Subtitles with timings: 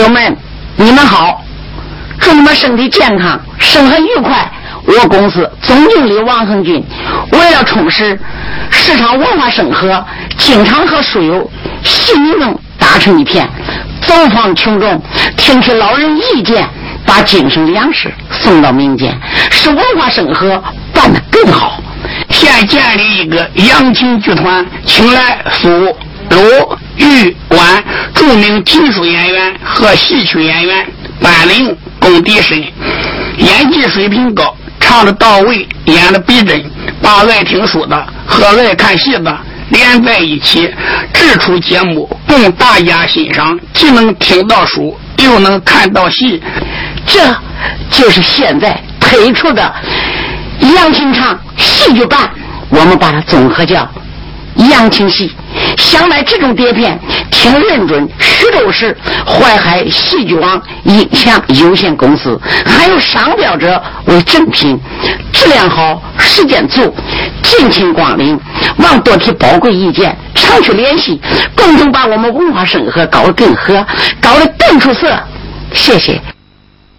[0.00, 0.34] 友们，
[0.76, 1.42] 你们好，
[2.18, 4.50] 祝你们身体健康，生活愉快。
[4.86, 6.82] 我公司总经理王恒军
[7.32, 8.18] 为了充实
[8.70, 10.02] 市场文化生活，
[10.38, 11.50] 经常和书友、
[11.84, 13.46] 戏迷们打成一片，
[14.00, 15.00] 走访群众，
[15.36, 16.66] 听取老人意见，
[17.04, 19.14] 把精神粮食送到民间，
[19.50, 20.62] 使文化生活
[20.94, 21.78] 办得更好。
[22.30, 25.94] 现建立一个扬琴剧团，请来苏、
[26.30, 30.86] 鲁、豫、关著名评书演员和戏曲演员
[31.20, 32.58] 班林功底深，
[33.38, 34.54] 演技水平高。
[34.78, 36.68] 唱的到位，演的逼真，
[37.00, 40.68] 把爱听书的和爱看戏的连在一起，
[41.12, 46.42] 制出节目供大家欣赏，既能听到书，又能看到戏。
[47.06, 47.20] 这
[47.90, 49.72] 就是现在推出的
[50.74, 52.28] 杨清唱戏剧版，
[52.70, 53.88] 我们把它综合叫
[54.68, 55.30] 杨清戏。
[55.76, 56.98] 想买这种碟片，
[57.30, 64.78] 请认准徐州市淮海戏剧网音响有限公司，还有商标者为正品，
[65.32, 66.94] 质量好，时间足，
[67.42, 68.38] 敬请光临。
[68.78, 71.20] 望多提宝贵意见，常去联系，
[71.56, 73.84] 共同把我们文化生活搞得更和，
[74.20, 75.08] 搞得更出色。
[75.72, 76.20] 谢谢。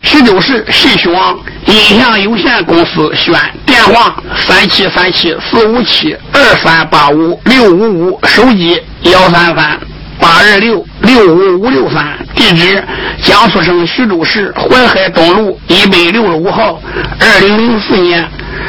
[0.03, 3.33] 徐州市戏曲网音响有限公司选
[3.66, 9.80] 电话三七三七四五七二三八五六五五手机幺三三
[10.20, 12.83] 八二六六五五六三地址
[13.21, 16.81] 江苏省徐州市淮海东路一百六十五号
[17.20, 18.27] 二零零四年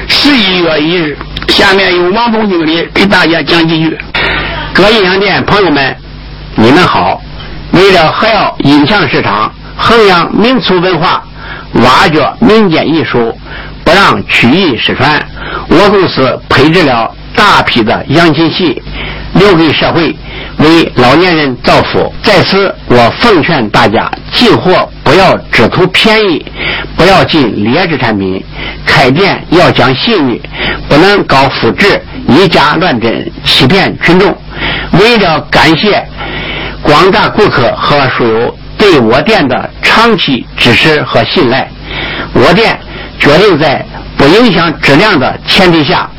[0.08, 1.16] 十一月一日。
[1.48, 3.98] 下面由王总经理给大家讲几句。
[4.72, 5.94] 各音响店朋友们，
[6.54, 7.20] 你们好！
[7.72, 9.52] 为了还要音响市场。
[9.76, 11.22] 弘扬民俗文化，
[11.74, 13.36] 挖掘民间艺术，
[13.84, 15.20] 不让曲艺失传。
[15.68, 18.80] 我公司配置了大批的扬琴戏，
[19.34, 20.14] 留给社会，
[20.58, 22.12] 为老年人造福。
[22.22, 26.44] 在此，我奉劝大家，进货不要只图便宜，
[26.96, 28.44] 不要进劣质产品。
[28.86, 30.40] 开店要讲信誉，
[30.88, 34.36] 不能搞复制、以假乱真，欺骗群众。
[35.00, 36.04] 为了感谢
[36.82, 38.58] 广大顾客和书友。
[38.82, 41.70] 对我店的长期支持和信赖，
[42.34, 42.76] 我店
[43.16, 43.80] 决定在
[44.16, 46.10] 不影响质量的前提下，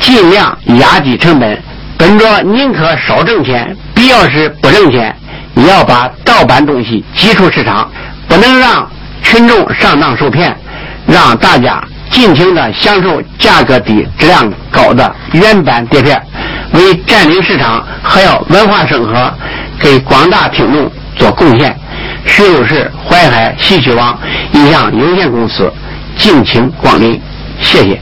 [0.00, 1.62] 尽量压低成本。
[1.98, 5.14] 本着宁可少挣钱，必要时不挣钱，
[5.54, 7.86] 也要把盗版东西挤出市场，
[8.26, 8.90] 不能让
[9.22, 10.56] 群众上当受骗，
[11.06, 16.18] 让大家尽情的享受价格低、质量高的原版碟片，
[16.72, 19.30] 为占领市场还要文化生活，
[19.78, 21.78] 给广大听众做贡献。
[22.26, 24.18] 徐州市淮海戏曲网
[24.52, 25.72] 影像有限公司，
[26.16, 27.20] 敬请光临，
[27.60, 28.00] 谢谢。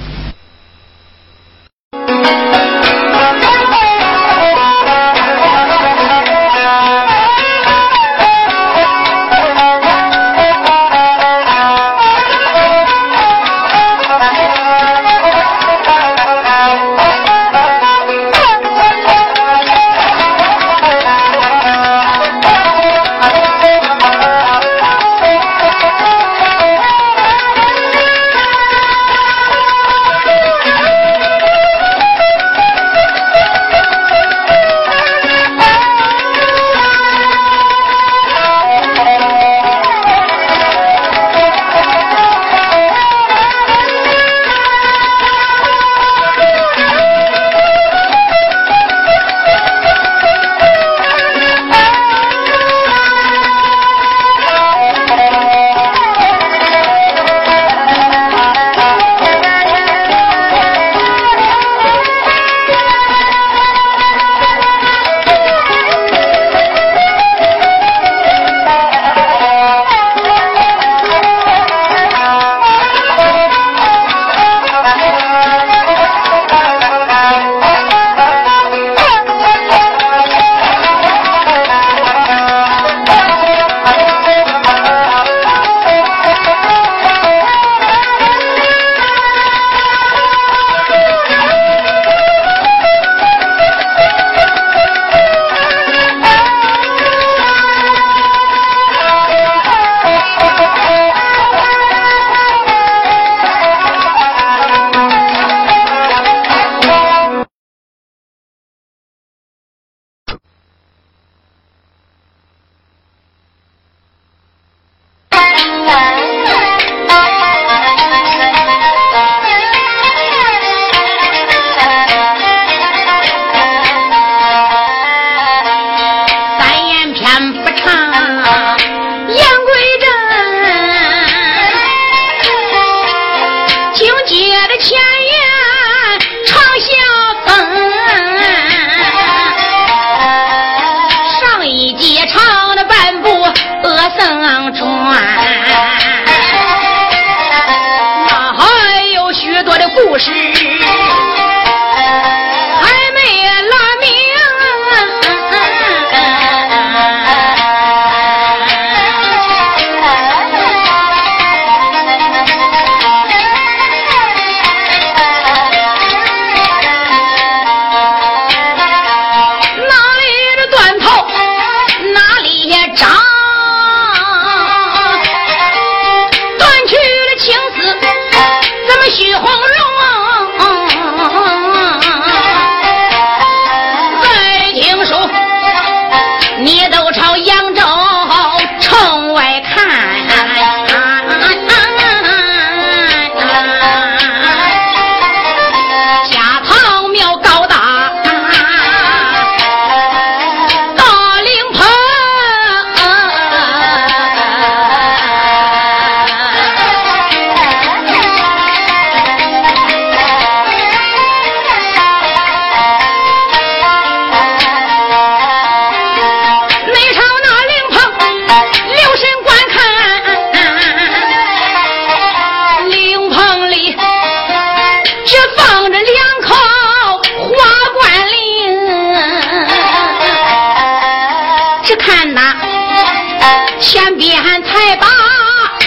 [233.81, 235.07] 前边才把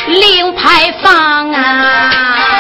[0.08, 2.59] 令牌放啊。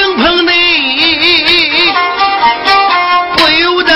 [0.00, 0.52] 顶棚内，
[3.36, 3.92] 不由得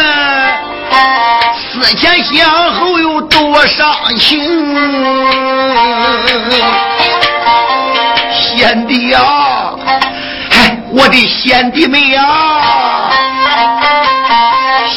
[1.73, 4.39] 思前想后又多伤情。
[8.31, 9.75] 贤弟呀、啊，
[10.51, 13.11] 哎，我的贤弟妹呀、啊，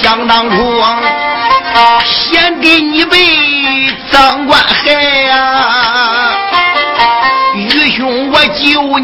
[0.01, 0.83] 想当初，
[2.03, 4.56] 贤弟你被长官。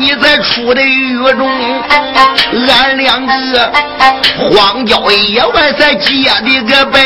[0.03, 1.49] 你在出的雨中，
[2.67, 3.71] 俺两个
[4.51, 6.99] 荒郊野外在结的个拜，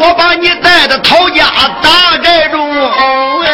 [0.00, 1.44] 我把你带到陶家
[1.80, 2.58] 大寨中，
[3.44, 3.48] 哎。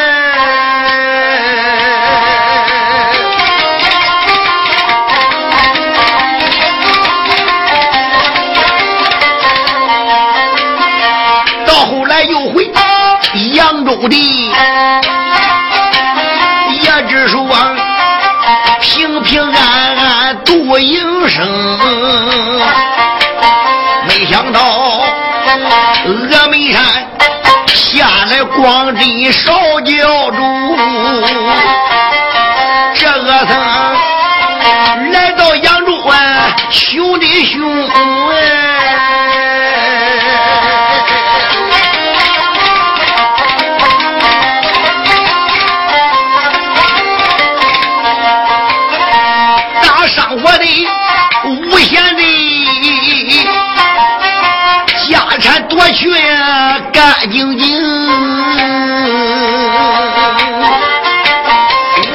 [11.67, 12.73] 到后来又回
[13.53, 14.55] 扬州的。
[21.29, 21.47] 声。
[24.09, 24.61] 没想到
[26.07, 26.83] 峨眉山
[27.67, 30.77] 下来光腚烧脚猪
[32.95, 37.61] 这个僧来到扬州啊兄弟兄
[57.37, 57.69] 静静，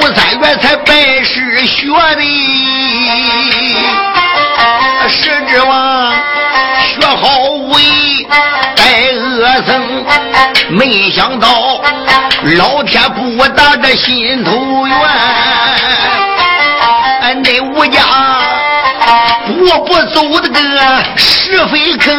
[0.16, 1.86] 三元才拜师学
[2.20, 3.76] 艺，
[5.08, 6.12] 十指望
[6.80, 8.26] 学好武艺
[8.76, 10.04] 拜恶僧，
[10.70, 11.80] 没想到
[12.58, 14.96] 老天不打这心头愿，
[17.44, 18.02] 那吴家
[19.46, 20.58] 步步走的个
[21.16, 22.10] 是非坑。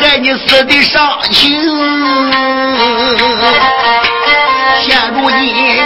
[0.00, 1.60] 害你死的伤情，
[4.80, 5.82] 现如今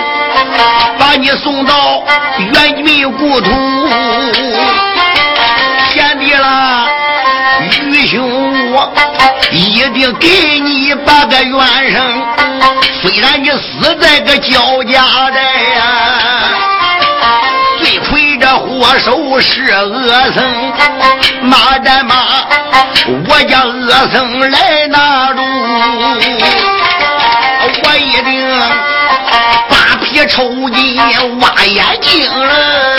[0.98, 2.04] 把你送到
[2.38, 3.50] 原民故土，
[5.94, 6.86] 贤弟啦，
[7.90, 8.92] 愚兄我
[9.50, 12.22] 一定给你把个冤声。
[13.00, 15.42] 虽然你死在个焦家寨
[15.74, 15.82] 呀，
[18.92, 20.44] 这祸首是恶僧，
[21.40, 22.14] 马战马。
[23.26, 25.40] 我家恶僧来拿住，
[27.84, 28.60] 我一定
[29.70, 31.00] 扒皮抽筋
[31.40, 32.91] 挖眼睛了。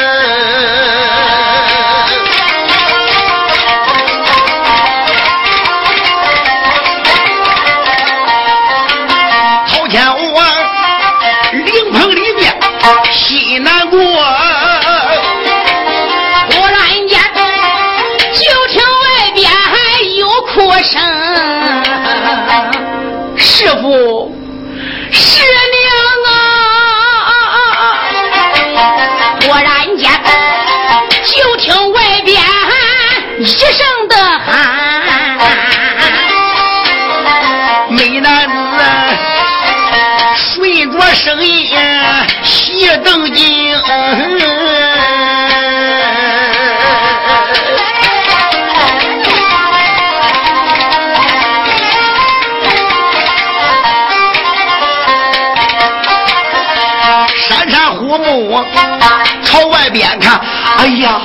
[60.77, 61.21] 哎呀，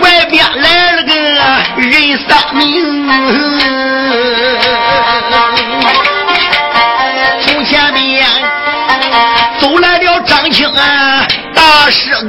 [0.00, 1.12] 外边来了个
[1.80, 3.08] 人三名，
[7.40, 8.26] 从前面
[9.58, 10.72] 走来了张青
[11.54, 12.19] 大师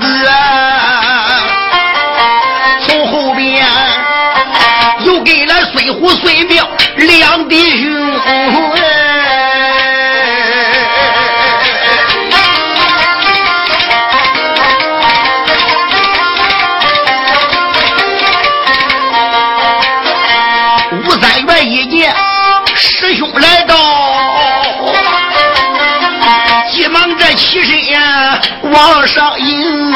[28.72, 29.94] 往上迎，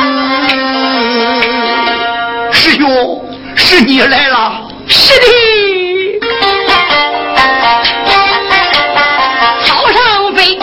[2.52, 5.26] 师兄，是你来了，是的。
[9.64, 10.60] 草上飞，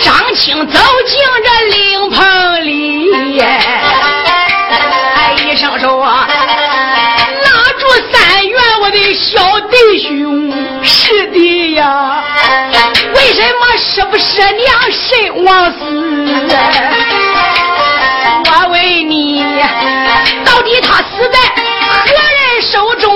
[0.00, 6.14] 张青走进这灵棚里，哎一声说：“拉
[7.78, 10.52] 住三元，我的小弟兄。”
[10.84, 12.11] 是的呀，
[13.42, 15.78] 什么是不是娘身亡死？
[18.44, 18.80] 我问
[19.10, 19.44] 你，
[20.44, 21.36] 到底他死在
[22.04, 23.11] 何人手中？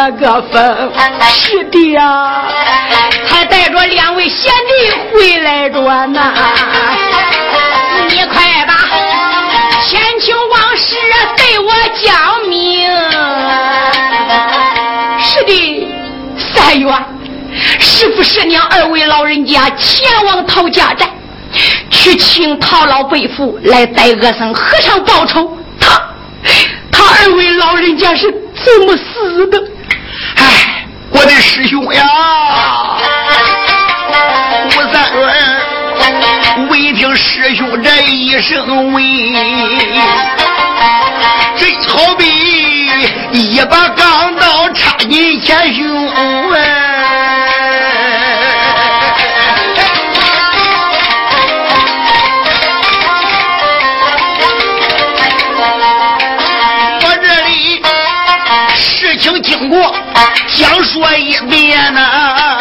[0.00, 0.92] 那个风，
[1.30, 2.44] 是的呀，
[3.26, 4.72] 还带着两位贤弟
[5.12, 6.32] 回来着呢。
[8.08, 8.72] 你快把
[9.82, 10.96] 前情往事
[11.36, 11.70] 对我
[12.02, 12.88] 讲明。
[15.20, 15.86] 是的，
[16.54, 16.90] 三月，
[17.78, 21.10] 是不是娘二位老人家前往陶家寨？
[21.90, 25.58] 去请陶老伯父来代恶僧和尚报仇。
[25.78, 26.00] 他
[26.90, 29.62] 他二位老人家是怎么死的？
[31.20, 32.02] 我的师兄呀，
[34.64, 39.04] 吴三元，闻听师兄这一声问，
[41.58, 42.24] 这好比
[43.32, 46.10] 一把钢刀插进前胸。
[60.82, 62.58] 说一遍呐。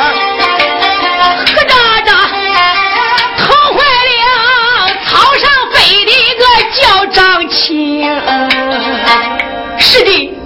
[1.45, 2.13] 何渣渣
[3.37, 4.23] 疼坏了
[5.05, 6.43] 草上飞的一个
[6.79, 7.59] 叫张青。
[9.77, 10.37] 是的，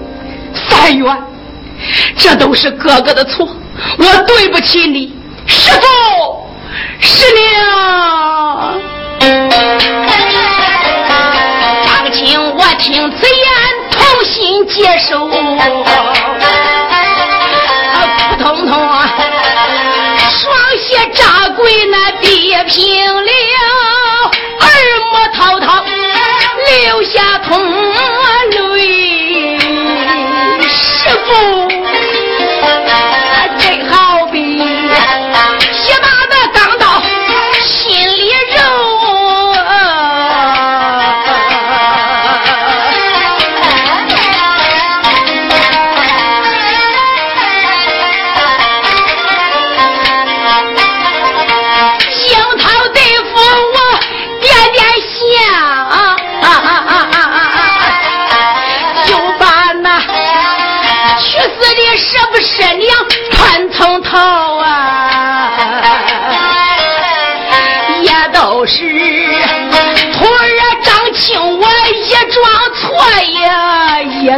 [0.69, 1.05] 三元，
[2.17, 3.47] 这都是哥哥的错，
[3.97, 5.13] 我对不起你，
[5.45, 6.47] 师傅，
[6.99, 8.42] 师娘。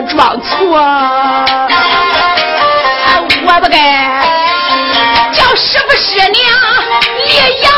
[0.08, 0.78] 装错，
[3.48, 3.76] 我不该。
[5.34, 6.44] 叫师傅师娘
[7.26, 7.72] 立扬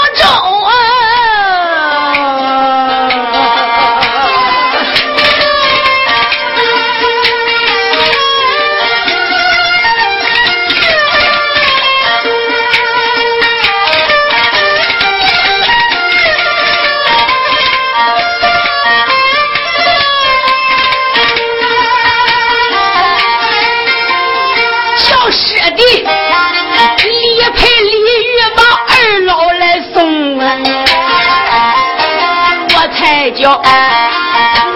[33.38, 33.62] 叫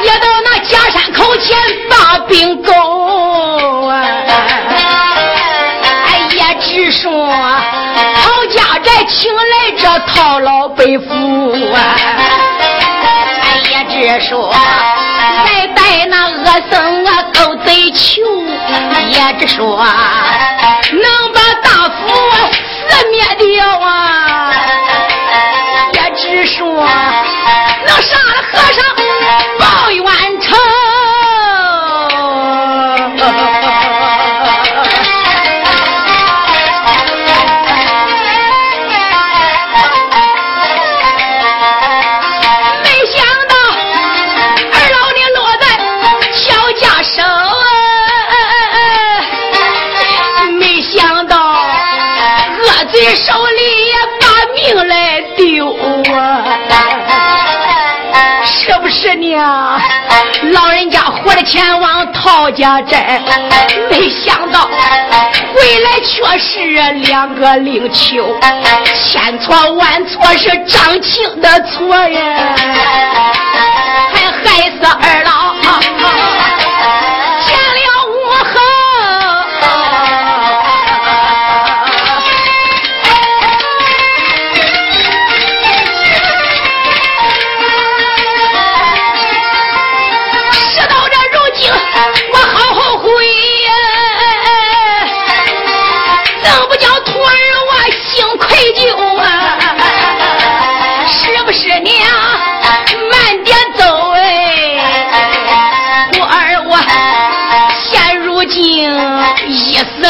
[0.03, 1.57] 也到那假山口前
[1.89, 2.71] 把兵勾
[3.87, 3.93] 啊！
[6.05, 7.11] 哎呀，只说
[8.15, 9.41] 曹家寨请来
[9.77, 11.95] 这套老百夫啊！
[13.41, 14.53] 哎呀，只说
[15.45, 18.21] 再带那恶僧啊狗贼囚，
[19.09, 21.99] 也只说能把大夫
[22.87, 24.53] 死灭掉啊！
[25.93, 26.87] 也只说。
[27.91, 28.95] 能杀了和尚
[61.51, 63.19] 前往陶家寨，
[63.89, 68.39] 没想到回来却是两个灵丘，
[68.95, 72.55] 千错万错是张青的错呀，
[74.13, 75.40] 还害死二郎。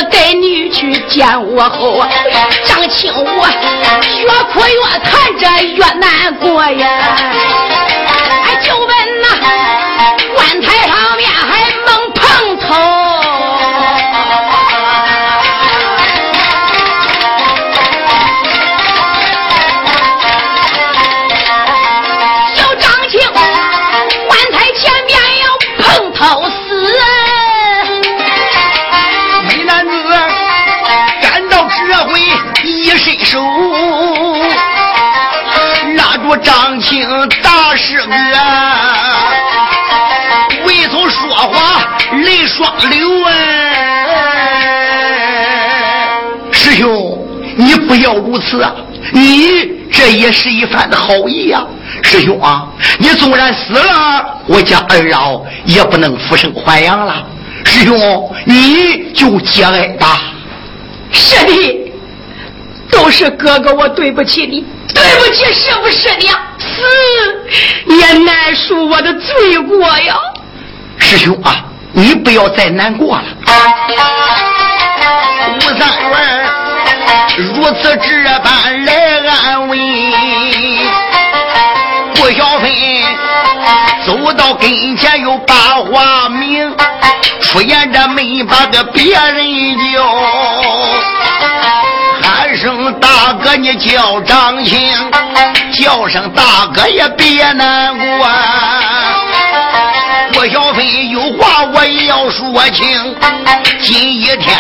[0.03, 2.05] 带你去见我后，
[2.65, 7.17] 张青我越哭越叹，着越难过呀！
[36.81, 37.07] 张青
[37.43, 38.11] 大师哥，
[40.65, 41.87] 为从说话
[42.23, 43.31] 泪双流啊！
[46.51, 47.19] 师兄，
[47.55, 48.73] 你不要如此啊！
[49.13, 49.51] 你
[49.91, 51.63] 这也是一番的好意啊，
[52.01, 52.67] 师兄啊！
[52.97, 57.23] 你纵然死了，我家二老也不能复生还阳了。
[57.63, 60.19] 师兄，你就节哀吧。
[61.11, 61.91] 是的，
[62.89, 64.65] 都是哥哥我对不起你，
[64.95, 66.35] 对不起师傅师娘，
[66.81, 70.15] 死也难赎我的罪过呀。
[70.97, 71.63] 师兄啊，
[71.93, 73.23] 你不要再难过了。
[75.57, 76.15] 吴三元
[77.37, 78.93] 如此这般来
[79.45, 79.77] 安慰，
[82.15, 83.03] 顾小飞
[84.05, 85.53] 走到跟前又把
[85.91, 86.75] 话明，
[87.41, 90.03] 出言着没把个别人叫，
[92.21, 94.79] 喊声大哥你叫张青，
[95.81, 98.29] 叫声大哥也别难过。
[100.31, 103.15] 郭小飞有话我也要说清，
[103.81, 104.55] 今一天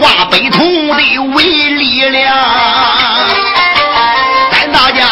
[0.00, 2.36] 化悲痛的为力量，
[4.50, 5.04] 咱大家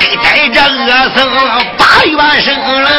[0.00, 1.30] 得带着恶僧
[1.76, 2.90] 把冤声了。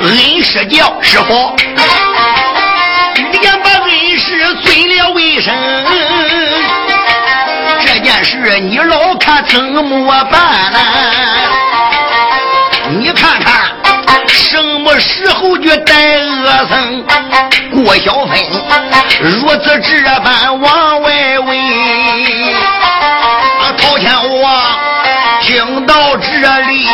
[0.00, 1.54] 郭小飞转脸恩师叫师傅。
[7.84, 10.40] 这件事你老看怎么办
[10.72, 10.78] 呢？
[12.98, 13.68] 你看看
[14.26, 17.04] 什么时候去带恶僧
[17.70, 18.48] 郭小飞
[19.20, 22.54] 如此这般往外围？
[23.76, 24.78] 朝天王
[25.40, 26.88] 听到这里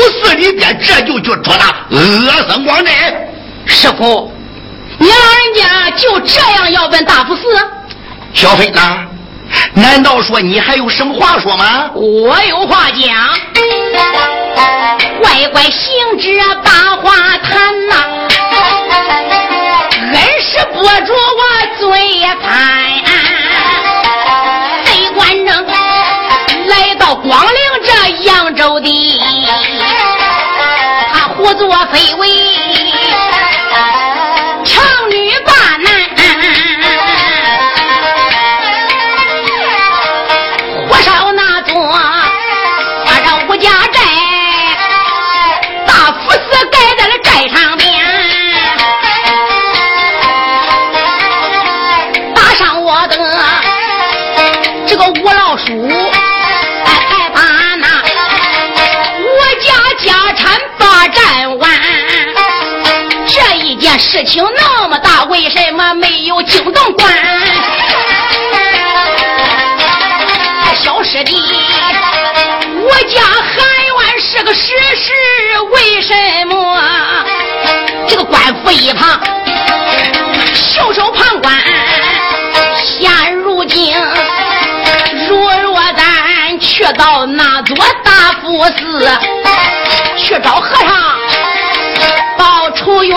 [0.00, 2.94] 大府寺里边这就去捉那恶僧光真。
[3.66, 4.32] 师傅，
[4.98, 7.42] 你老人家就这样要奔大福寺？
[8.32, 8.80] 小飞呢？
[9.74, 11.90] 难道说你还有什么话说吗？
[11.94, 13.04] 我有话讲。
[15.20, 16.30] 乖乖行者
[16.64, 17.94] 把话谈呐，
[20.14, 21.42] 恩师拨住我
[21.78, 21.90] 嘴
[22.42, 22.50] 盘。
[24.86, 25.66] 贼官正
[26.68, 27.69] 来到广陵
[64.10, 67.08] 事情那么大，为什么没有惊动官？
[70.74, 71.40] 小师弟，
[72.82, 75.12] 我家韩元是个实事，
[75.70, 76.12] 为什
[76.46, 77.24] 么
[78.08, 79.20] 这个官府一旁
[80.54, 81.54] 袖手旁观？
[82.84, 83.94] 现如今。
[85.28, 89.08] 如若咱去到那座大佛寺，
[90.16, 90.90] 去找和尚
[92.36, 93.16] 报仇冤，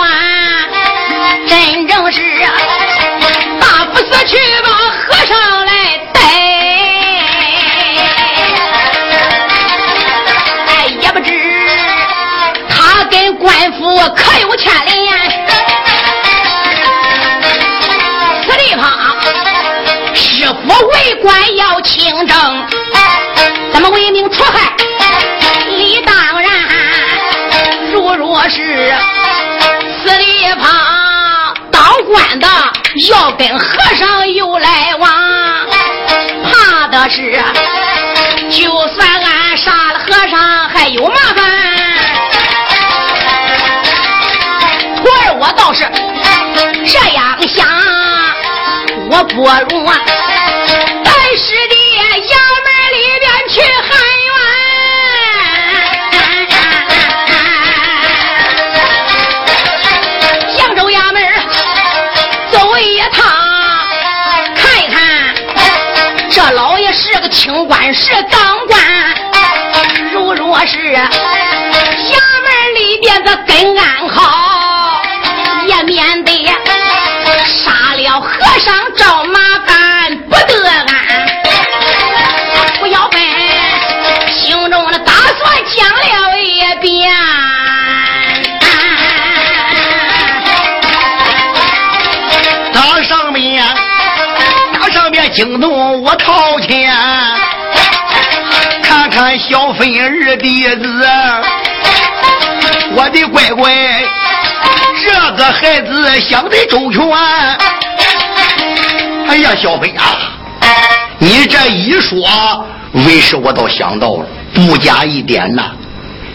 [1.46, 2.20] 真正是
[3.60, 5.72] 大佛寺去把和尚来
[6.12, 6.20] 带，
[10.66, 11.30] 哎，也不知
[12.68, 14.94] 他跟官府可有牵连。
[18.46, 18.90] 此地方
[20.14, 20.52] 是否
[20.88, 22.66] 为官要清正？
[23.72, 24.72] 咱们为民除害，
[25.68, 26.52] 理当然。
[27.92, 28.92] 如若是
[30.02, 30.62] 此地方
[33.08, 35.10] 要跟和尚有来往，
[36.44, 37.42] 怕的是
[38.48, 41.44] 就算俺杀了和尚还有麻烦。
[44.96, 45.84] 徒儿我倒是
[46.86, 47.66] 这样想，
[49.10, 50.00] 我不如啊，
[67.44, 68.80] 清官，是当官。
[70.14, 75.02] 如若是衙门里边的跟俺好，
[75.66, 76.46] 也免得
[77.46, 78.30] 杀了和
[78.60, 79.53] 尚找马
[95.34, 96.94] 惊动我掏钱，
[98.82, 101.08] 看看小芬儿弟子，
[102.94, 103.74] 我的乖乖，
[105.02, 107.02] 这个孩子想得周全。
[109.26, 110.16] 哎呀，小飞啊，
[111.18, 115.72] 你这一说，为师我倒想到了，不假一点呐。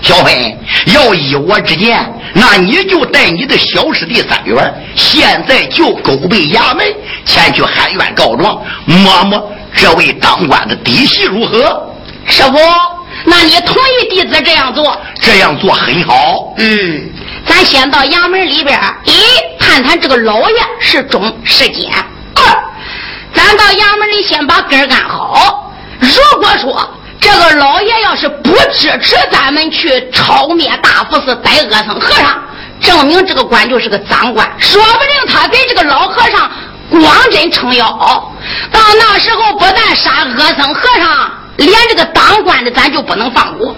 [0.01, 0.57] 小飞，
[0.93, 6.85] 要依我之见，那你就带你的小师弟三元，现在就勾背衙门
[7.25, 11.85] 前去喊冤告状，摸摸这位当官的底细如何？
[12.25, 12.57] 师傅，
[13.25, 14.97] 那你同意弟子这样做？
[15.21, 16.53] 这样做很好。
[16.57, 17.09] 嗯，
[17.45, 19.12] 咱先到衙门里边，一
[19.59, 21.91] 探探这个老爷是忠是奸。
[22.35, 22.43] 二，
[23.33, 25.71] 咱到衙门里先把根干好。
[25.99, 32.41] 如果说这个老爷要是不支持咱们去抄灭大福寺逮恶僧和尚，
[32.82, 36.49] 证明这个官就是个赃官，说不定他给这个老和尚
[36.89, 37.86] 光真撑腰。
[38.71, 43.75] 到那时候，不但杀恶僧和尚，连这个当官的咱就不能放过。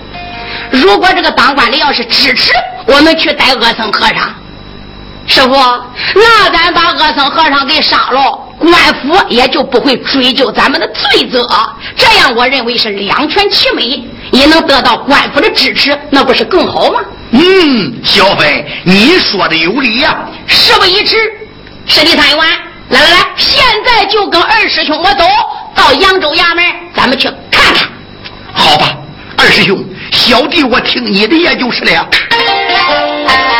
[0.69, 2.54] 如果这个当官的要是支持
[2.86, 4.34] 我们去逮恶僧和尚，
[5.25, 5.56] 师傅，
[6.13, 11.47] 那咱把恶僧和尚给杀了，官府也就不会追究咱们的罪责。
[11.95, 17.00] 这样，我认为是两全其美，也能得到官府的支持，那不是更好吗？
[17.32, 20.30] 嗯，小飞，你说的有理呀。
[20.45, 21.17] 事不宜迟，
[21.88, 22.38] 师弟三元，
[22.89, 25.26] 来来来，现在就跟二师兄我走
[25.74, 26.63] 到扬州衙门，
[26.95, 27.89] 咱们去看看。
[28.54, 28.95] 好吧，
[29.38, 32.08] 二师兄，小弟我听你的，也就是了。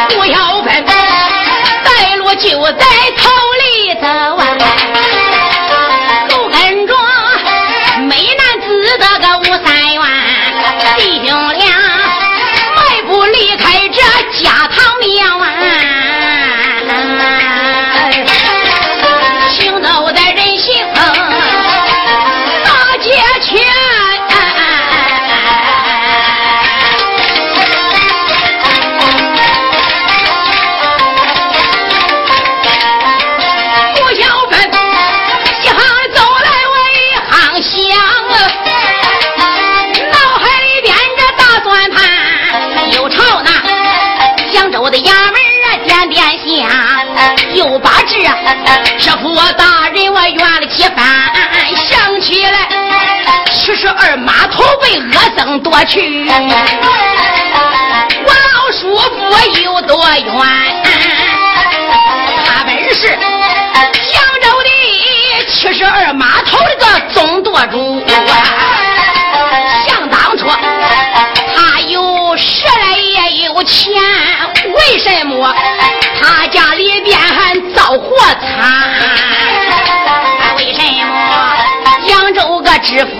[0.10, 1.40] 不要分，带
[2.24, 2.86] 我就在
[3.18, 3.30] 头
[3.60, 4.06] 里走
[4.38, 4.40] 啊，
[6.30, 6.94] 后跟着
[8.08, 10.02] 美男子的个吴三元，
[10.98, 11.66] 弟兄俩
[49.00, 51.32] 这师傅大人我怨了几番，
[51.76, 52.68] 想起来
[53.52, 56.26] 七十二码头被恶僧夺去，
[58.24, 60.32] 我老叔父有多冤。
[62.46, 63.18] 他本是扬
[64.42, 64.70] 州的
[65.48, 68.02] 七十二码头的个总舵主，
[69.88, 70.48] 想当初
[71.56, 73.92] 他有时来也有钱，
[74.66, 75.54] 为什么
[76.22, 77.51] 他家里边还
[77.97, 78.62] 活惨？
[80.58, 81.12] 为什么
[82.08, 83.12] 扬州个知府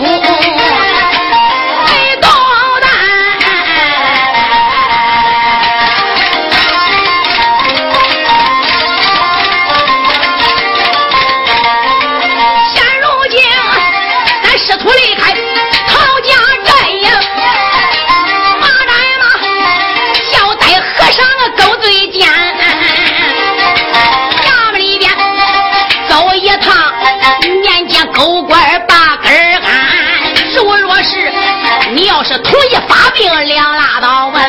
[32.32, 34.40] 是同意发病两拉倒吧，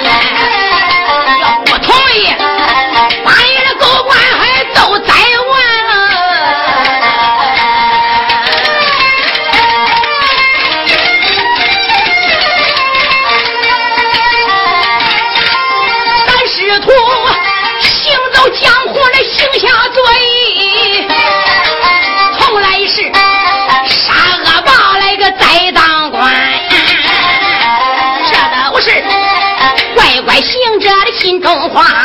[31.73, 32.02] 话，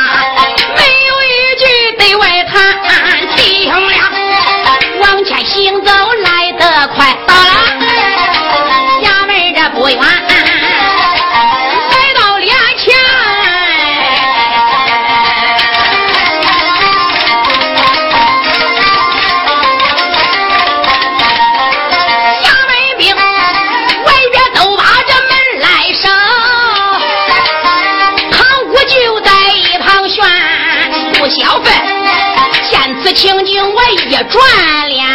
[34.24, 35.06] 转脸，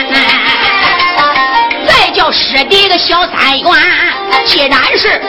[1.87, 3.71] 再叫师弟的小三元。
[4.45, 5.21] 既然是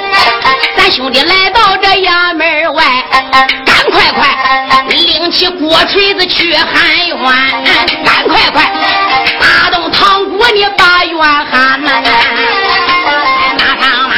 [0.77, 2.85] 咱兄弟来到这衙门外，
[3.65, 7.17] 赶快快拎起锅锤子去喊冤，
[8.05, 8.73] 赶快快
[9.41, 11.91] 打动堂鼓，你把冤喊呐！
[13.59, 14.15] 马上马，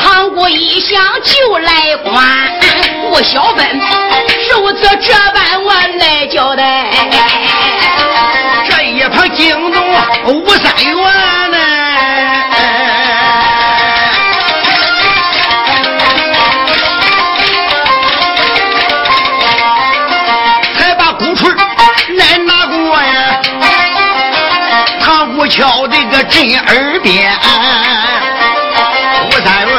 [0.00, 2.12] 堂鼓一响就来关，
[3.10, 3.80] 不小分，
[4.50, 5.43] 如此这般
[26.30, 27.32] 这个震耳边，
[29.26, 29.74] 吴三元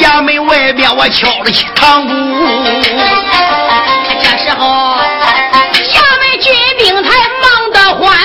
[0.00, 2.12] 衙门外边我敲了起堂鼓。
[4.20, 4.96] 这时候，
[5.72, 7.10] 衙门军兵才
[7.40, 8.18] 忙得欢，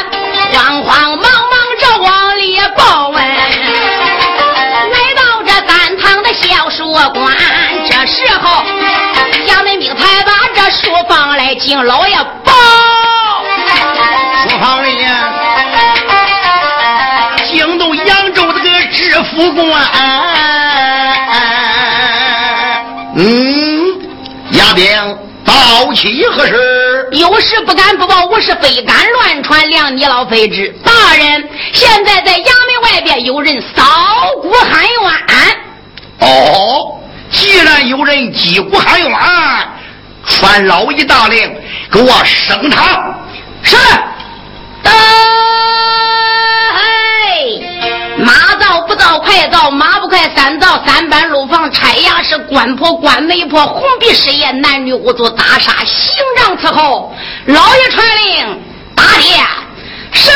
[0.51, 3.23] 慌慌忙忙着往里报问。
[3.23, 7.37] 来到这三堂的小书馆，
[7.87, 8.63] 这时候，
[9.47, 12.17] 衙门兵才把这书放来敬老爷
[19.39, 19.81] 个知府官。
[23.15, 23.99] 嗯，
[24.51, 27.09] 亚兵报起何事？
[27.13, 29.67] 有事不敢不报，无事非敢乱传。
[29.69, 33.83] 量你老非知，大人现在在衙门外边有人扫
[34.41, 35.11] 鼓喊冤。
[36.19, 36.99] 哦，
[37.31, 39.11] 既然有人击鼓喊冤，
[40.25, 41.55] 传老爷大令，
[41.91, 43.15] 给我升堂。
[43.63, 43.75] 是。
[44.81, 44.89] 得，
[48.29, 50.85] 马到不到，快到；马不快，三到。
[50.85, 57.11] 三班楼房，拆牙是官婆、官媒婆，红鼻师爷，男女无阻，大杀，行杖伺候。
[57.45, 58.61] 老爷传令，
[58.95, 59.37] 打铁，
[60.11, 60.35] 上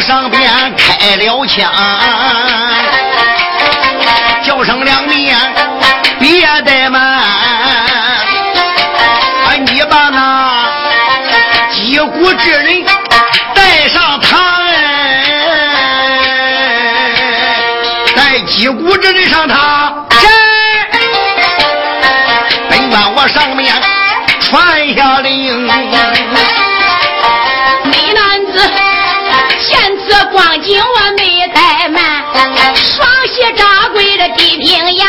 [0.00, 1.70] 上边开了枪，
[4.42, 5.36] 叫声两面
[6.18, 7.28] 别怠慢，啊，
[9.66, 10.68] 你把那
[11.70, 12.84] 击鼓之人
[13.54, 14.40] 带上堂，
[18.16, 20.06] 带击鼓之人上堂。
[22.70, 23.74] 本官我上面。
[24.40, 25.31] 传下令，
[32.74, 35.08] 双膝扎跪的地平阳，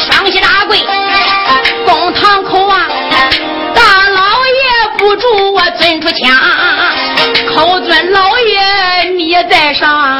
[0.00, 0.84] 双膝扎跪，
[1.84, 2.86] 公堂口啊，
[3.74, 4.62] 大老爷
[4.98, 6.34] 不住我尊出枪，
[7.54, 10.18] 口尊老爷你在上，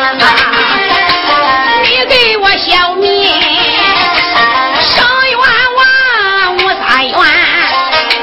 [1.83, 3.33] 你给我消灭。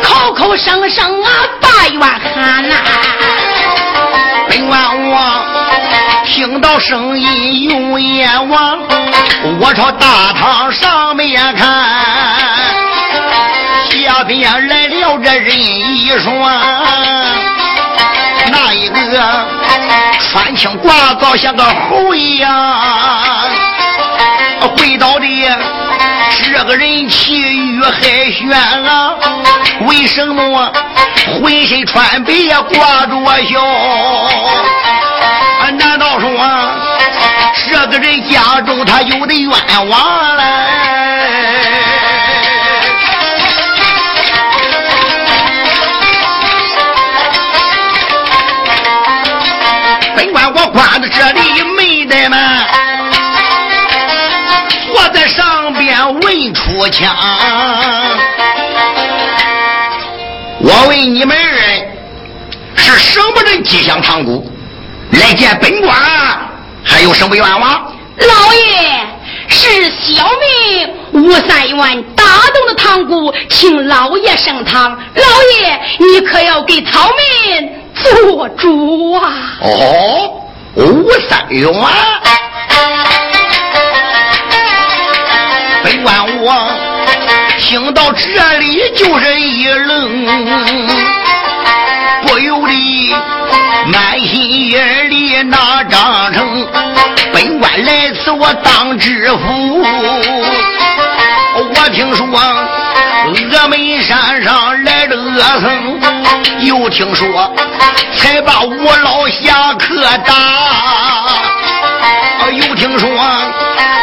[0.01, 1.29] 口口声声啊，
[1.61, 2.75] 把冤喊呐！
[4.47, 5.13] 本官我
[6.25, 8.79] 听到声音用眼望，
[9.59, 11.67] 我朝大堂上面看，
[13.89, 16.33] 下边来了这人一双，
[18.51, 19.47] 那一个
[20.19, 22.49] 穿青褂子像个猴一样，
[24.77, 25.25] 跪倒的。
[26.51, 29.13] 这个人气宇海轩啊，
[29.87, 30.71] 为什么
[31.41, 33.61] 浑身穿白呀挂着笑？
[35.77, 36.29] 难道说
[37.67, 39.49] 这个人家中他有的冤
[39.89, 40.43] 枉嘞？
[50.15, 52.37] 本官我关在这里没得嘛。
[56.21, 57.15] 问出枪，
[60.59, 61.87] 我问你们二人
[62.75, 64.49] 是什么人击响堂鼓
[65.11, 66.48] 来见本官？
[66.83, 67.93] 还有什么愿望？
[68.17, 68.99] 老爷
[69.47, 72.23] 是小民吴三元打
[72.53, 74.91] 动的堂姑，请老爷升堂。
[75.15, 75.23] 老
[75.61, 77.09] 爷，你可要给草
[77.49, 79.57] 民做主啊！
[79.61, 80.33] 哦，
[80.75, 81.65] 吴三元，
[85.83, 86.71] 本官我
[87.59, 90.25] 听到这里就是一愣。
[92.23, 93.15] 不由得
[93.85, 95.99] 满心眼里那张
[97.77, 99.81] 来此我当知府。
[101.55, 105.99] 我听说峨眉山上来了恶僧，
[106.61, 107.53] 又听说
[108.15, 110.33] 才把我老侠可打，
[112.51, 113.09] 又听说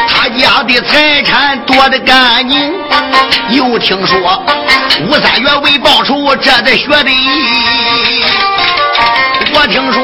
[0.08, 2.74] 他家的财产夺得干净，
[3.50, 4.42] 又听说
[5.08, 7.10] 吴三元为报仇这才学的。
[9.54, 10.02] 我听说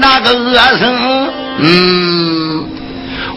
[0.00, 1.28] 那个恶僧，
[1.58, 2.64] 嗯，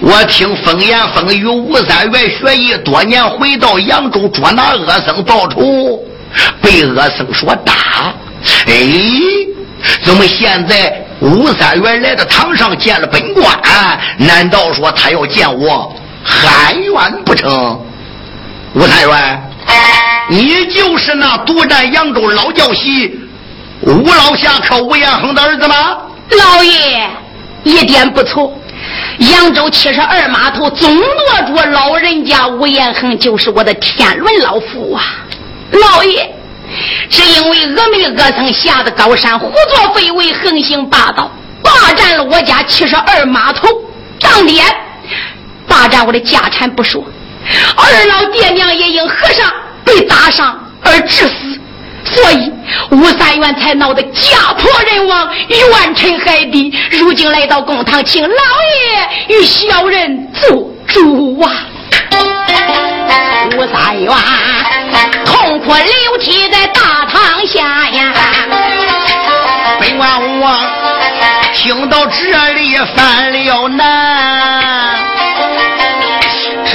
[0.02, 6.00] 我听风言风语，吴三元学艺多年，回到扬州捉拿恶僧报仇，
[6.62, 7.74] 被恶僧所打。
[8.68, 8.74] 哎，
[10.04, 13.46] 怎么现在吴三元来到堂上见了本官？
[14.18, 15.94] 难道说他要见我
[16.24, 17.80] 喊冤不成？
[18.74, 19.44] 吴三元。
[20.30, 23.20] 你就是那独占扬州老教习
[23.82, 25.98] 吴老侠客吴延恒的儿子吗？
[26.38, 27.10] 老爷，
[27.64, 28.54] 一点不错。
[29.20, 31.06] 扬州七十二码头总舵
[31.48, 35.04] 主老人家吴延恒就是我的天伦老父啊！
[35.72, 36.30] 老爷，
[37.10, 41.30] 是因为峨眉恶僧下的高山，胡作非为，横行霸道，
[41.62, 43.68] 霸占了我家七十二码头
[44.20, 44.66] 当店，
[45.68, 47.04] 霸占我的家产不说，
[47.76, 49.52] 二老爹娘也因和尚。
[49.84, 51.34] 被打伤而致死，
[52.04, 52.52] 所以
[52.92, 56.74] 吴三元才闹得家破人亡、冤沉海底。
[56.92, 61.52] 如今来到公堂，请老爷与小人做主啊！
[63.58, 64.12] 吴三元
[65.26, 68.14] 痛哭流涕在大堂下呀，
[69.80, 70.58] 本官我
[71.54, 74.98] 听到这里犯了难，
[76.66, 76.72] 这。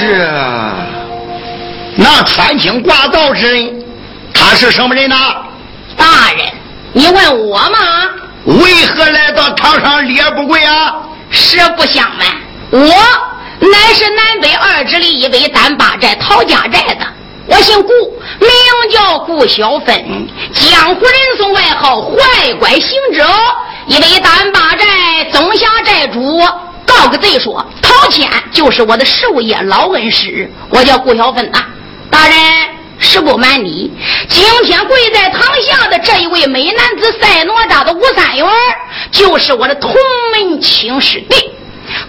[1.95, 3.73] 那穿青挂道之人，
[4.39, 5.15] 他是什么人呢？
[5.97, 6.45] 大人，
[6.93, 7.77] 你问我吗？
[8.45, 10.95] 为何来到堂上列不跪啊？
[11.29, 12.27] 实不相瞒，
[12.69, 12.79] 我
[13.59, 17.05] 乃是南北二支里一位单八寨陶家寨的，
[17.47, 17.89] 我姓顾，
[18.39, 18.49] 名
[18.91, 23.27] 叫顾小芬，江湖人送外号坏乖行者，
[23.87, 24.85] 一位单八寨
[25.31, 26.41] 总辖寨主。
[26.85, 31.65] 告个罪说，陶谦就是我的授业老恩师，我叫顾小芬呐。
[32.09, 32.37] 大人，
[33.07, 33.89] 实不瞒你，
[34.27, 38.45] 今天跪在堂下的这一位美男子赛哪吒的吴三元，
[39.11, 39.93] 就是我的同
[40.33, 41.49] 门亲师弟。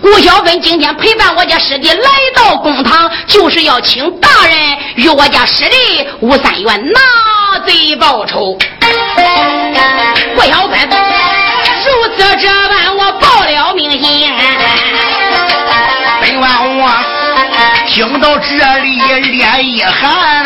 [0.03, 4.59] 顾小芬今天陪伴我家师弟来到公堂，就是要请大人
[4.96, 8.59] 与我家师弟吴三元拿贼报仇。
[10.34, 10.88] 顾小芬，
[11.84, 14.28] 如此这般，我报了名心。
[16.20, 16.90] 本王我。
[17.86, 20.44] 听到这里，脸一寒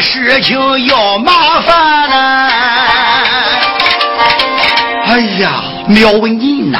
[0.00, 2.50] 事情要麻烦了。
[5.06, 6.78] 哎呀，苗文银呐！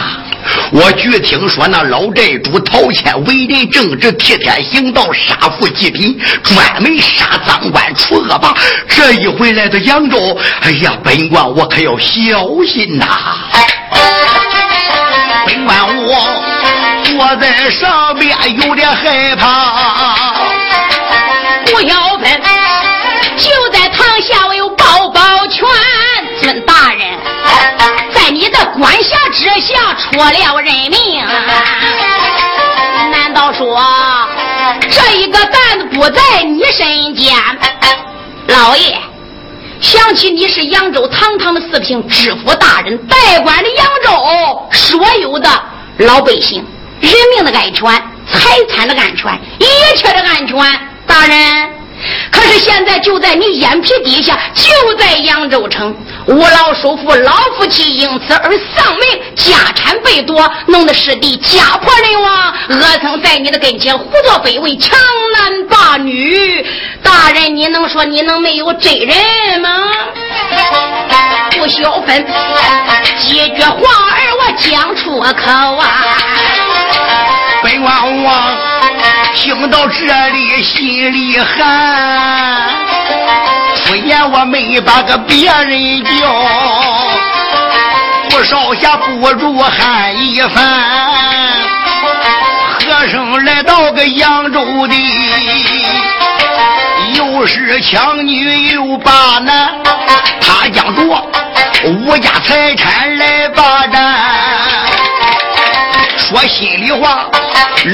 [0.72, 8.54] 我据听说，那老寨主陶谦为人正直、替天行道、杀富济贫，专门杀赃官、除恶霸。
[8.88, 12.14] 这一回来到扬州，哎呀，本官我可要小
[12.66, 13.06] 心呐！
[15.44, 20.49] 本官我坐在上边有点害怕。
[29.10, 31.24] 下之下出了人命，
[33.10, 33.84] 难道说
[34.88, 37.34] 这一个担子不在你身间？
[38.46, 38.96] 老爷，
[39.80, 45.50] 想起你是扬州堂堂的四品知府大人，代管的扬州所有的
[45.98, 46.64] 老百姓
[47.00, 47.90] 人命的安全、
[48.30, 50.56] 财产的安全、一切的安全，
[51.04, 51.74] 大人。
[52.30, 55.94] 可是现在就在你眼皮底下，就在扬州城，
[56.26, 62.54] 五老叔父、老夫妻因此而丧命，家产被夺，弄得师弟家破人亡。
[62.68, 64.98] 恶僧在你的跟前胡作非为，强
[65.32, 66.64] 男霸女。
[67.02, 69.70] 大人，你能说你能没有真人吗？
[71.50, 72.24] 不消分，
[73.18, 76.16] 几句话儿我讲出口啊。
[77.62, 78.56] 本王王
[79.34, 82.70] 听到这里心里寒。
[83.76, 86.10] 出言我没把个别人叫，
[88.28, 90.64] 不少下不如喊一番。
[92.78, 94.94] 和尚来到个扬州的，
[97.16, 99.74] 又是强女又把男，
[100.40, 101.24] 他将夺
[101.84, 104.16] 吴家财产来霸占。
[106.16, 107.26] 说心里话，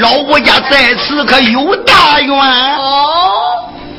[0.01, 2.35] 老吴家在此可有大冤。
[2.37, 3.09] 哦，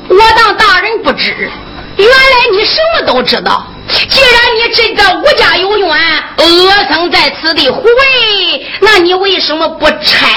[0.09, 1.51] 我当大人不知，
[1.99, 3.67] 原来你什么都知道。
[3.87, 5.89] 既然你真的吴家有冤，
[6.37, 10.27] 恶僧在此地护卫，那你为什么不拆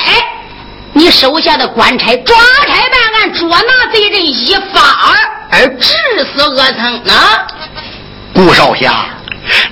[0.94, 2.36] 你手下的官差，抓
[2.66, 5.16] 差办案，捉拿贼人，一发
[5.50, 5.94] 而治
[6.34, 7.14] 死恶僧呢？
[8.34, 9.06] 顾少侠。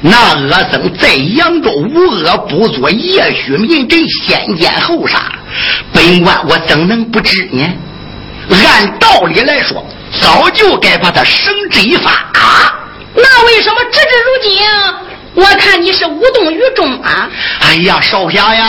[0.03, 5.33] 那恶僧在扬州无恶不作，夜许民真，先奸后杀。
[5.93, 7.67] 本官我怎能不知呢？
[8.57, 9.85] 按道理来说，
[10.21, 12.11] 早就该把他绳之以法。
[12.35, 12.75] 啊
[13.15, 14.65] 那为什么直至如今？
[15.35, 17.29] 我看你是无动于衷啊！
[17.61, 18.65] 哎呀，少侠呀，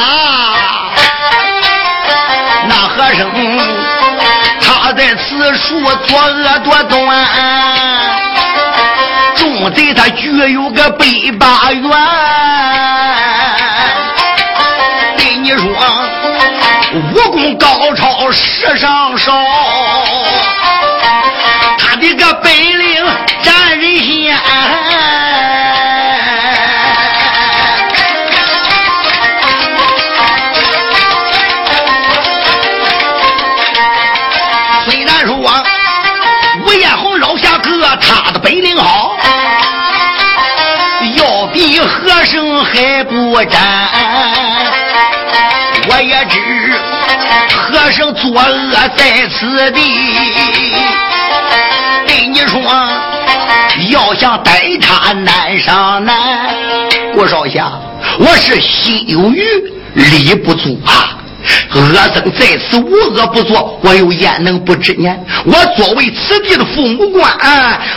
[2.68, 3.30] 那和尚
[4.62, 7.26] 他在此处作恶多端。
[9.36, 11.06] 重贼他具有个百
[11.40, 11.92] 八元，
[17.58, 19.32] 高超世上少，
[21.78, 23.06] 他的个本领
[23.42, 24.36] 占人先。
[34.86, 35.64] 虽然说
[36.66, 39.18] 吴彦宏老侠哥他的本领好。
[41.16, 43.90] 要比和尚还不沾，
[47.84, 49.82] 我生作恶在此地。
[52.06, 52.62] 对你说，
[53.90, 56.16] 要想逮他难上难。
[57.16, 57.72] 郭少侠，
[58.20, 59.42] 我是心有余
[59.96, 61.18] 力不足啊。
[61.74, 65.16] 恶僧在此无恶不作，我又焉能不知呢？
[65.46, 67.32] 我作为此地的父母官，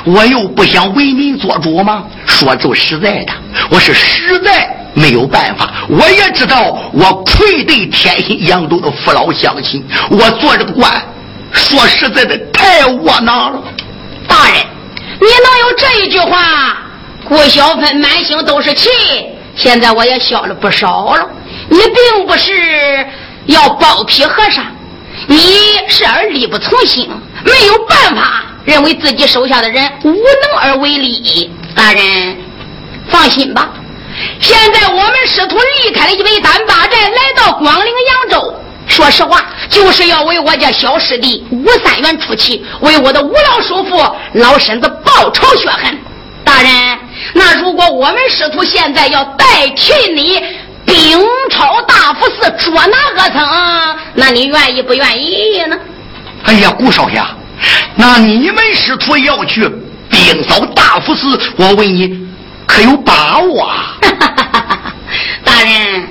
[0.05, 2.05] 我又不想为民做主吗？
[2.27, 3.33] 说句实在的，
[3.70, 5.72] 我是实在没有办法。
[5.89, 10.93] 我也知道我愧对天心扬州的父老乡亲，我做这个官，
[11.51, 13.62] 说实在的太窝囊了。
[14.29, 14.55] 大人，
[15.20, 16.79] 你能有这一句话？
[17.27, 18.89] 顾小芬满心都是气，
[19.57, 21.29] 现在我也消了不少了。
[21.68, 22.53] 你并不是。
[23.47, 24.64] 要包庇和尚，
[25.26, 25.36] 你
[25.88, 27.09] 是而力不从心，
[27.45, 31.51] 没有办法，认为自己手下的人无能而为力。
[31.74, 32.36] 大人
[33.09, 33.70] 放心吧，
[34.40, 38.55] 现在我们师徒离开了一位单八寨，来到广陵扬州。
[38.86, 44.03] 说实话，就是要为我家小师弟吴三元出气，为我的吴老叔父
[44.34, 45.99] 老身子报仇雪恨。
[46.45, 46.99] 大人，
[47.32, 50.40] 那如果我们师徒现在要代替你？
[50.85, 51.18] 兵
[51.51, 55.76] 超大夫寺捉拿恶僧，那你愿意不愿意呢？
[56.45, 57.22] 哎呀，顾少爷，
[57.97, 59.68] 那你们师徒要去
[60.11, 62.28] 兵扫大夫寺，我问你，
[62.66, 63.97] 可有把握啊？
[65.45, 66.07] 大人，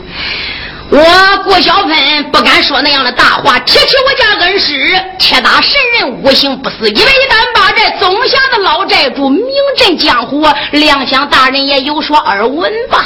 [0.89, 1.03] 我
[1.43, 3.59] 顾小芬不敢说那样的大话。
[3.59, 9.45] 提起我家恩师，铁打神人，无形不死，一为单八寨总辖的老寨主，名
[9.77, 13.05] 震江湖，亮相大人也有所耳闻吧？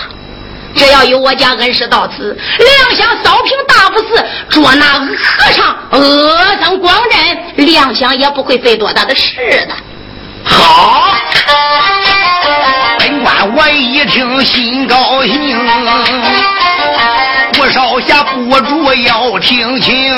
[0.78, 9.76] 只要有我家恩师到此，亮相扫平大佛寺，捉拿和尚、恶僧光真，亮相也不会费多大的事的。
[10.44, 11.12] 好，
[13.00, 15.58] 本官我一听心高兴，
[17.60, 20.14] 我少侠不住要听清，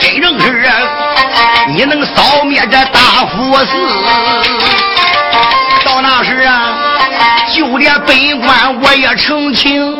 [0.00, 0.72] 真正是
[1.68, 3.70] 你能扫灭这大佛寺。
[5.84, 6.71] 到那时啊，
[7.72, 9.96] 就连本官我也澄清，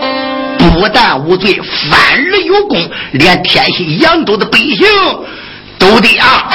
[0.59, 1.59] 不但无罪，
[1.91, 2.79] 反而有功，
[3.13, 4.87] 连天心扬州的百姓
[5.79, 6.51] 都得啊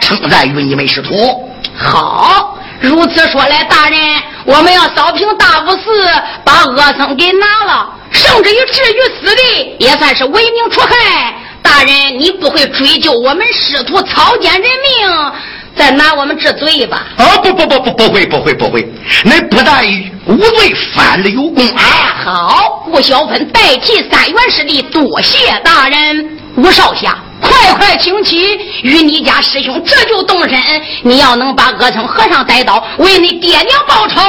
[0.00, 1.50] 称赞于你们师徒。
[1.74, 3.98] 好，如此说来，大人，
[4.44, 6.06] 我们要扫平大府寺，
[6.44, 11.34] 把恶僧给拿了，甚至于置于死地，也算是为民除害。
[11.62, 15.32] 大人，你不会追究我们师徒草菅人命？
[15.76, 17.06] 再拿我们治罪吧！
[17.16, 18.82] 啊，不不不不，不会不会不会！
[19.24, 19.84] 恁不但
[20.26, 21.82] 无罪，反了有功啊！
[22.24, 26.38] 好，顾小芬代替三元师弟，多谢大人。
[26.56, 28.38] 吴少侠，快快请起，
[28.82, 30.56] 与你家师兄这就动身。
[31.02, 34.20] 你要能把恶僧和尚逮到，为你爹娘报仇，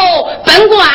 [0.43, 0.89] 本官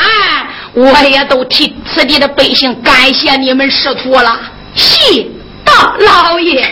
[0.74, 4.36] 我也都替此地的百姓感谢你们师徒了。
[4.74, 5.24] 谢
[5.64, 6.68] 大老爷。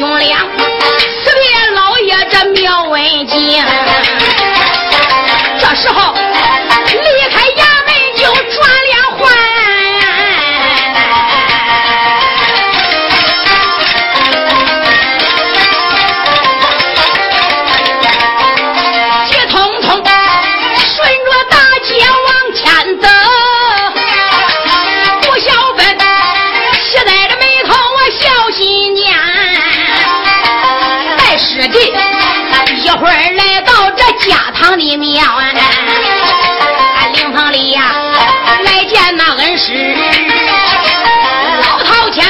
[0.00, 3.62] 兄俩，辞别老爷这苗文静。
[5.60, 6.19] 这时候。
[34.78, 35.42] 里面啊，
[37.14, 37.82] 灵棚里呀，
[38.64, 39.72] 来见那恩师
[41.60, 42.24] 老陶谦，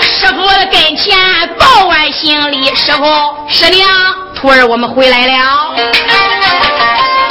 [0.00, 1.16] 师傅跟前
[1.58, 3.04] 报完行礼，师傅
[3.48, 3.88] 师娘，
[4.34, 5.74] 徒儿我们回来了。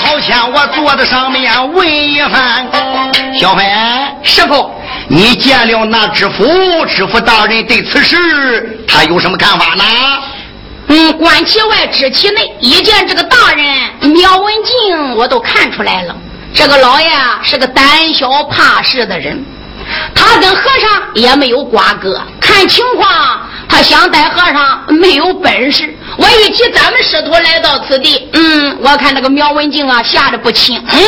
[0.03, 2.67] 陶谦，我坐在上面问一番，
[3.39, 3.63] 小飞
[4.23, 4.71] 师傅，
[5.07, 9.83] 你见了那知府，知府大人对此事他有什么看法呢？
[10.93, 12.53] 嗯，观其外，知其内。
[12.59, 16.13] 一见这个大人苗文静，我都看出来了。
[16.53, 17.09] 这个老爷
[17.41, 19.41] 是个胆小怕事的人，
[20.13, 22.21] 他跟和尚也没有瓜葛。
[22.41, 23.09] 看情况，
[23.69, 25.95] 他想带和尚没有本事。
[26.17, 30.77] 我一提咱们师徒来到此地，嗯，我看这个苗文静啊，吓得不轻。
[30.91, 31.01] 嗯，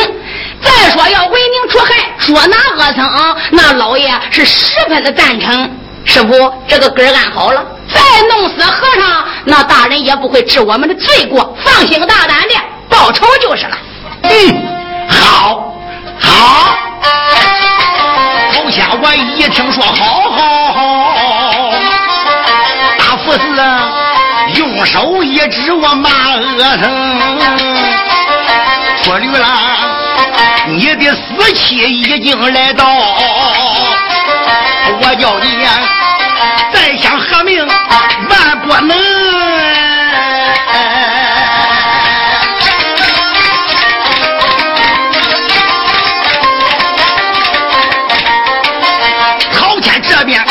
[0.62, 5.70] 再说要为民除害，捉拿恶僧，那老爷是十分的赞成。
[6.06, 7.62] 师傅，这个根安好了。
[7.94, 11.56] 再弄死和尚，那大人也不会治我们的罪过。
[11.64, 12.54] 放心大胆的
[12.88, 13.78] 报仇就是了。
[14.22, 14.30] 嗯，
[15.08, 15.72] 好，
[16.18, 16.76] 好。
[18.52, 19.92] 头下我一听说，好
[20.30, 20.42] 好
[20.72, 21.72] 好。
[22.98, 23.38] 大福寺，
[24.58, 26.82] 用手一指我骂恶僧，
[29.02, 29.46] 说驴了，
[30.68, 32.84] 你的死期已经来到，
[35.00, 36.03] 我叫你。
[36.72, 38.96] 再想合命，万不能。
[49.52, 50.44] 陶谦这边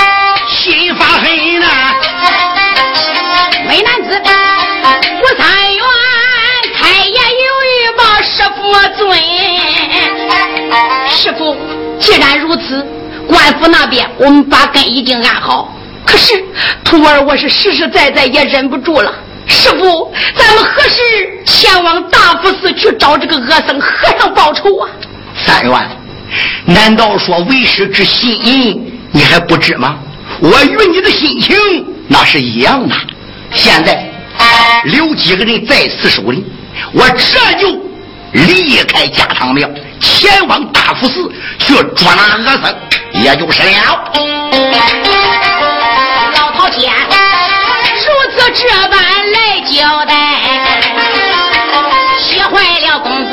[0.48, 1.68] 心发狠呐，
[3.68, 4.22] 美男子
[5.20, 5.84] 吴三元
[6.76, 9.02] 开言有语把师傅尊。
[11.10, 11.58] 师傅，
[12.00, 12.86] 既然如此，
[13.28, 15.70] 官府那边我们把根已经安好。
[16.06, 16.44] 可是
[16.84, 19.14] 徒儿，我是实实在在也忍不住了。
[19.46, 21.02] 师傅，咱们何时
[21.46, 24.90] 前往大佛寺去找这个恶僧和尚报仇啊？
[25.46, 25.90] 三元，
[26.66, 29.98] 难道说为师之心你还不知吗？
[30.40, 31.56] 我与你的心情
[32.08, 32.96] 那是一样的。
[33.52, 34.10] 现在
[34.86, 36.44] 留几个人在此守灵，
[36.92, 37.70] 我这就
[38.32, 42.76] 离开家堂庙，前往大佛寺去捉拿恶僧，
[43.22, 45.53] 也就是了。
[46.74, 48.98] 天，如此这般
[49.32, 49.38] 来
[49.70, 50.14] 交代，
[52.20, 53.30] 气坏了公子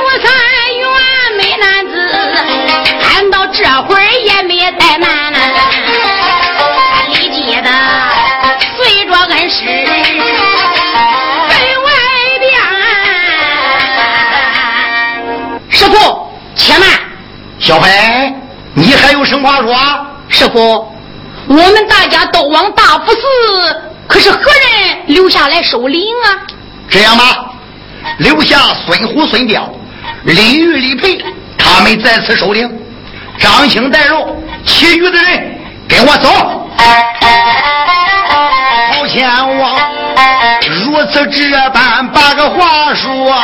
[0.00, 0.26] 吴三
[0.78, 0.86] 元
[1.36, 1.92] 美男子，
[3.02, 5.38] 看到这会儿也没怠慢呐，
[7.08, 7.70] 立即的
[8.76, 9.64] 随着恩师
[11.48, 11.90] 奔外
[12.38, 12.52] 边。
[15.68, 16.88] 师傅，且慢，
[17.58, 18.32] 小飞，
[18.72, 19.74] 你还有什么话说？
[20.28, 20.93] 师傅。
[21.46, 26.40] 我们大家都往大福寺，可是何人留下来守灵啊？
[26.90, 27.50] 这样吧，
[28.18, 29.68] 留下孙虎、孙彪、
[30.24, 31.24] 李玉、李培，
[31.58, 32.70] 他们在此守灵。
[33.38, 36.28] 张兴带路，其余的人跟我走。
[38.92, 39.28] 好前
[39.58, 39.76] 王
[40.68, 43.34] 如此这般把个话说，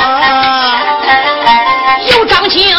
[2.11, 2.74] 有张兴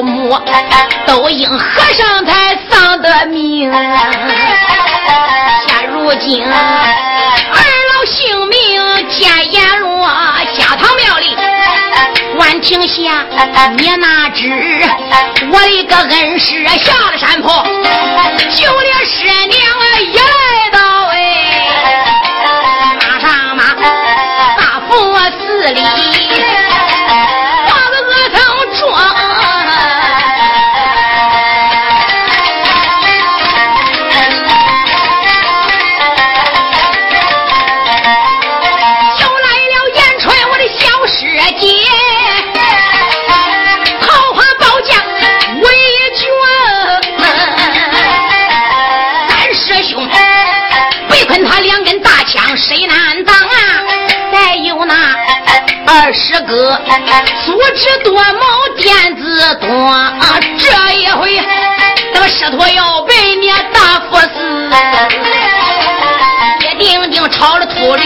[0.00, 0.40] 父母
[1.06, 3.70] 都因和尚才丧的命，
[5.66, 6.52] 现如今二
[7.52, 10.08] 老性命见阎罗，
[10.56, 11.36] 家堂庙里。
[12.38, 13.26] 万庭下，
[13.76, 14.48] 你哪知
[15.52, 17.52] 我的个恩师下了山坡，
[18.54, 19.52] 救了师娘
[20.14, 20.22] 也
[56.50, 56.80] 个
[57.44, 58.40] 素质多谋，
[58.76, 59.68] 点子多，
[60.58, 61.40] 这一回
[62.12, 64.28] 咱们师徒要被你大佛寺，
[66.60, 68.02] 一定定抄了秃驴。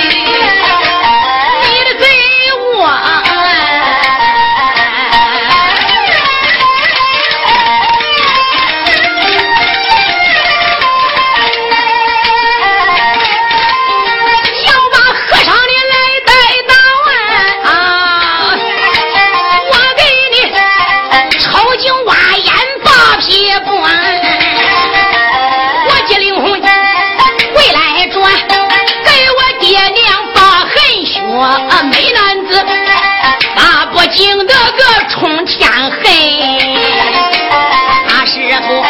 [34.44, 36.76] 惊得个冲天黑，
[38.06, 38.84] 他 师傅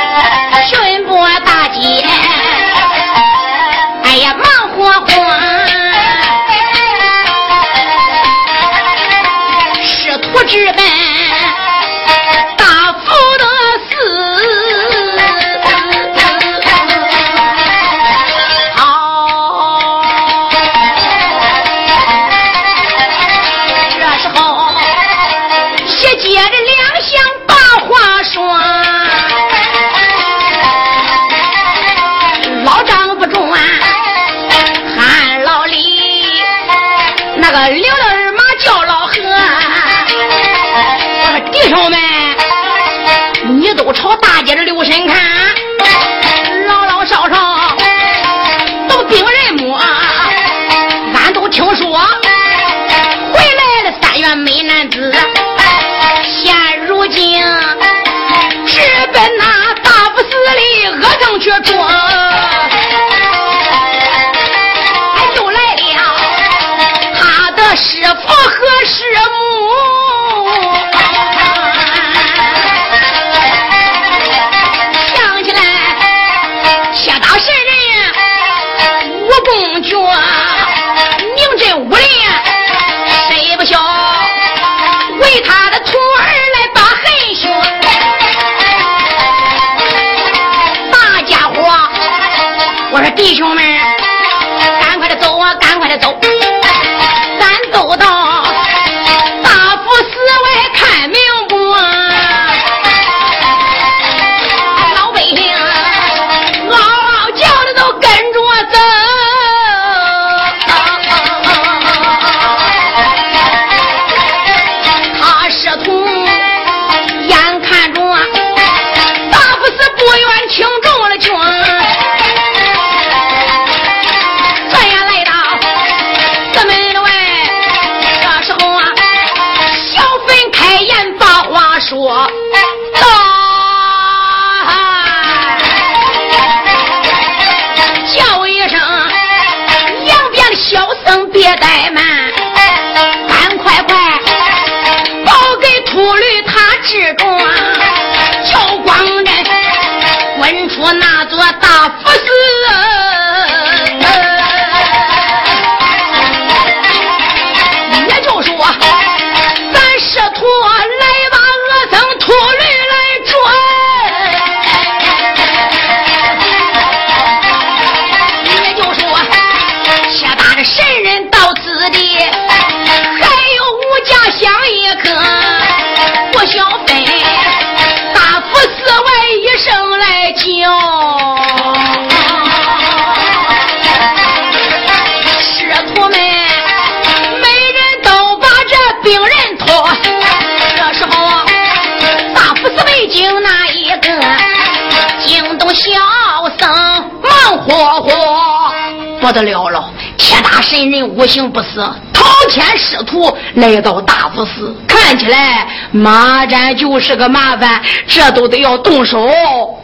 [201.16, 201.80] 无形不死，
[202.12, 209.18] 滔天师徒来到大佛寺，看起来马占就是个麻烦，这都得要动手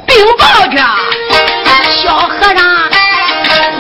[0.07, 0.77] 禀报去。
[2.03, 2.57] 小和尚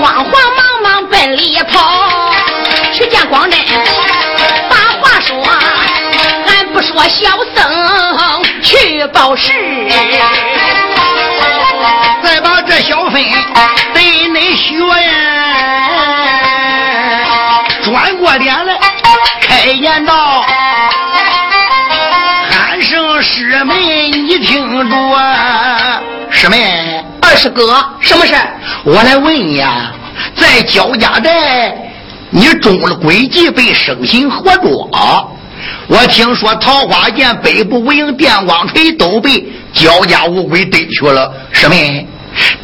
[0.01, 2.23] 慌慌忙忙奔里跑，
[2.93, 3.59] 去见光真，
[4.69, 5.43] 把话说，
[6.47, 9.53] 俺不说小僧去报事。
[12.23, 13.23] 再把这小分
[13.95, 15.11] 对恁学呀，
[17.91, 18.79] 转过脸来
[19.41, 20.45] 开言道
[22.49, 24.97] ：“喊声师妹，你听着，
[26.31, 28.33] 师妹，二师哥，什么事？
[28.85, 29.93] 我来问你啊，
[30.37, 31.75] 在焦家寨，
[32.31, 34.89] 你中了诡计，被生擒活捉。
[35.89, 42.07] 我听说桃花剑、北部无影电光锤都被焦家乌龟逮去了，师妹。”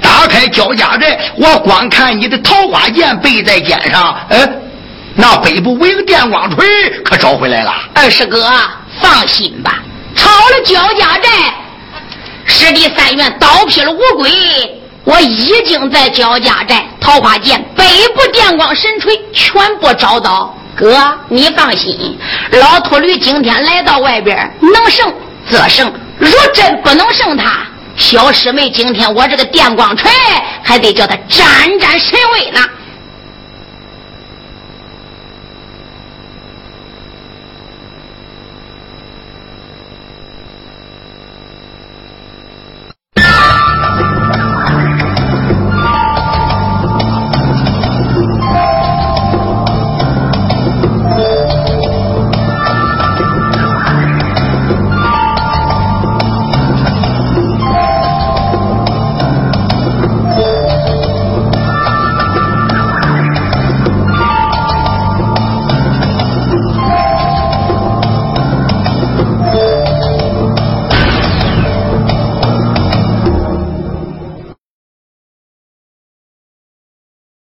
[0.00, 4.48] 打开焦家寨，我光看你的桃花剑背在肩上，哎，
[5.16, 6.68] 那北部无影电光锤
[7.04, 7.72] 可找回来了。
[7.94, 8.50] 二师哥，
[9.00, 9.82] 放心吧，
[10.14, 11.30] 抄了焦家寨，
[12.44, 14.30] 师弟三元刀劈了乌龟，
[15.04, 20.54] 我已经在焦家寨桃花涧、北部电光神锤全部找到。
[20.76, 22.18] 哥，你放心，
[22.52, 25.10] 老秃驴今天来到外边，能胜
[25.48, 27.62] 则胜，若真不能胜他。
[27.96, 30.10] 小师妹，今天我这个电光锤
[30.62, 32.60] 还得叫他沾沾神威呢。